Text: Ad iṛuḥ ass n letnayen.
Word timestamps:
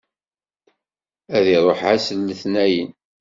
Ad 1.35 1.45
iṛuḥ 1.55 1.79
ass 1.93 2.07
n 2.17 2.19
letnayen. 2.29 2.91